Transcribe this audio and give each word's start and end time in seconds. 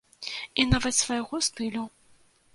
І 0.63 0.65
нават 0.71 0.97
свайго 1.01 1.43
стылю. 1.51 1.87